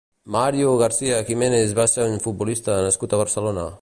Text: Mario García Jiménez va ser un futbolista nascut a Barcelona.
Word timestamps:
Mario 0.35 0.69
García 0.83 1.19
Jiménez 1.31 1.75
va 1.81 1.85
ser 1.93 2.07
un 2.15 2.19
futbolista 2.25 2.79
nascut 2.87 3.15
a 3.15 3.21
Barcelona. 3.25 3.69